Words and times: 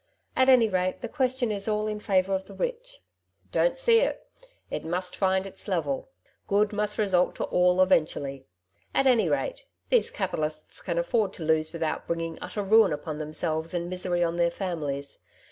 At 0.35 0.49
any 0.49 0.67
rate, 0.67 1.01
the 1.01 1.07
question 1.07 1.51
is 1.51 1.67
all 1.67 1.85
in 1.85 1.99
favour 1.99 2.33
of 2.33 2.45
the 2.45 2.55
rich/' 2.55 3.01
'* 3.27 3.51
Don^t 3.53 3.75
see 3.77 3.99
it; 3.99 4.25
it 4.71 4.83
must 4.83 5.15
find 5.15 5.45
its 5.45 5.67
level. 5.67 6.09
Good 6.47 6.73
mast 6.73 6.97
result 6.97 7.35
to 7.35 7.43
all 7.43 7.79
eventually. 7.83 8.47
At 8.95 9.05
any 9.05 9.29
rate, 9.29 9.63
these 9.89 10.09
capi 10.09 10.37
talists 10.37 10.83
can 10.83 10.97
afford 10.97 11.33
to 11.33 11.43
lose 11.43 11.71
without 11.71 12.07
bringing 12.07 12.39
utter 12.41 12.63
ruin 12.63 12.93
upon 12.93 13.19
themselves 13.19 13.75
and 13.75 13.91
misery 13.91 14.23
on 14.23 14.37
their 14.37 14.49
families. 14.49 15.19